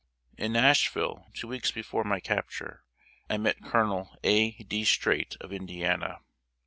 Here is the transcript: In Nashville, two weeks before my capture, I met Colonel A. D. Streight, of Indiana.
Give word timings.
In 0.35 0.53
Nashville, 0.53 1.27
two 1.35 1.47
weeks 1.47 1.69
before 1.69 2.03
my 2.03 2.19
capture, 2.19 2.83
I 3.29 3.37
met 3.37 3.61
Colonel 3.61 4.17
A. 4.23 4.49
D. 4.63 4.83
Streight, 4.83 5.37
of 5.39 5.53
Indiana. 5.53 6.21